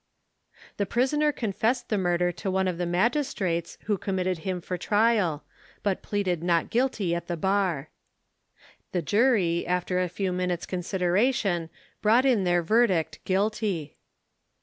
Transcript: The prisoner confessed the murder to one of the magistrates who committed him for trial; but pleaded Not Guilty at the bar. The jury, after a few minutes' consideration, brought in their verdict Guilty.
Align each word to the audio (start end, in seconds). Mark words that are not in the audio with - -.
The 0.77 0.87
prisoner 0.87 1.31
confessed 1.31 1.89
the 1.89 1.97
murder 1.99 2.31
to 2.31 2.49
one 2.49 2.67
of 2.67 2.79
the 2.79 2.87
magistrates 2.87 3.77
who 3.83 3.99
committed 3.99 4.39
him 4.39 4.59
for 4.59 4.75
trial; 4.75 5.43
but 5.83 6.01
pleaded 6.01 6.41
Not 6.43 6.71
Guilty 6.71 7.13
at 7.13 7.27
the 7.27 7.37
bar. 7.37 7.91
The 8.93 9.03
jury, 9.03 9.63
after 9.67 10.01
a 10.01 10.09
few 10.09 10.31
minutes' 10.33 10.65
consideration, 10.65 11.69
brought 12.01 12.25
in 12.25 12.45
their 12.45 12.63
verdict 12.63 13.19
Guilty. 13.25 13.97